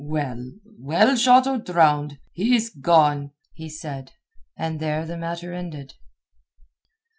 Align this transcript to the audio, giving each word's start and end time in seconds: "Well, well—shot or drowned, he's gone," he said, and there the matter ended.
"Well, 0.03 0.53
well—shot 0.79 1.45
or 1.45 1.59
drowned, 1.59 2.17
he's 2.33 2.71
gone," 2.71 3.33
he 3.53 3.69
said, 3.69 4.13
and 4.57 4.79
there 4.79 5.05
the 5.05 5.15
matter 5.15 5.53
ended. 5.53 5.93